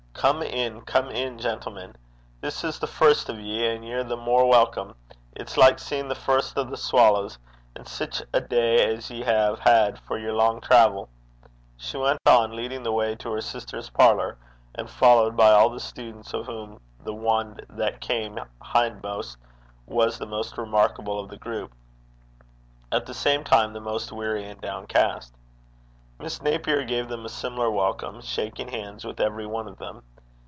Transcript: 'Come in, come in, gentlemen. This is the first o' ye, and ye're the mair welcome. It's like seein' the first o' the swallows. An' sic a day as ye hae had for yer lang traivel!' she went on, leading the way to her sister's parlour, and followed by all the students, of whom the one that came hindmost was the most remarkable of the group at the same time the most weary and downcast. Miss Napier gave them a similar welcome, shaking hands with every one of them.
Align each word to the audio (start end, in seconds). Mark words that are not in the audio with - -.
'Come 0.13 0.43
in, 0.43 0.81
come 0.81 1.09
in, 1.09 1.39
gentlemen. 1.39 1.95
This 2.41 2.63
is 2.63 2.77
the 2.77 2.85
first 2.85 3.27
o' 3.27 3.33
ye, 3.33 3.65
and 3.73 3.83
ye're 3.83 4.03
the 4.03 4.15
mair 4.15 4.45
welcome. 4.45 4.93
It's 5.35 5.57
like 5.57 5.79
seein' 5.79 6.09
the 6.09 6.13
first 6.13 6.55
o' 6.59 6.63
the 6.63 6.77
swallows. 6.77 7.39
An' 7.75 7.87
sic 7.87 8.13
a 8.31 8.39
day 8.39 8.85
as 8.93 9.09
ye 9.09 9.23
hae 9.23 9.55
had 9.61 9.97
for 9.97 10.19
yer 10.19 10.31
lang 10.31 10.61
traivel!' 10.61 11.09
she 11.75 11.97
went 11.97 12.19
on, 12.27 12.55
leading 12.55 12.83
the 12.83 12.91
way 12.91 13.15
to 13.15 13.31
her 13.31 13.41
sister's 13.41 13.89
parlour, 13.89 14.37
and 14.75 14.91
followed 14.91 15.35
by 15.35 15.49
all 15.49 15.69
the 15.71 15.79
students, 15.79 16.35
of 16.35 16.45
whom 16.45 16.79
the 17.03 17.15
one 17.15 17.57
that 17.67 17.99
came 17.99 18.37
hindmost 18.63 19.37
was 19.87 20.19
the 20.19 20.27
most 20.27 20.55
remarkable 20.55 21.19
of 21.19 21.29
the 21.31 21.37
group 21.37 21.71
at 22.91 23.07
the 23.07 23.13
same 23.15 23.43
time 23.43 23.73
the 23.73 23.81
most 23.81 24.11
weary 24.11 24.45
and 24.45 24.61
downcast. 24.61 25.33
Miss 26.19 26.39
Napier 26.43 26.83
gave 26.83 27.09
them 27.09 27.25
a 27.25 27.29
similar 27.29 27.71
welcome, 27.71 28.21
shaking 28.21 28.67
hands 28.67 29.03
with 29.03 29.19
every 29.19 29.47
one 29.47 29.67
of 29.67 29.79
them. 29.79 30.03